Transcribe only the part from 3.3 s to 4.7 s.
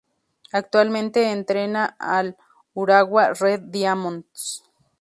Red Diamonds.